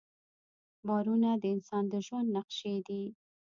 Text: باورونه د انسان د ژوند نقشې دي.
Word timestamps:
باورونه 0.87 1.29
د 1.37 1.43
انسان 1.55 1.83
د 1.89 1.93
ژوند 2.05 2.27
نقشې 2.37 2.75
دي. 2.87 3.03